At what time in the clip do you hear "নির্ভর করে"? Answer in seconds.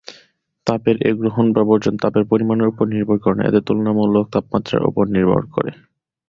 2.87-3.35, 5.15-5.71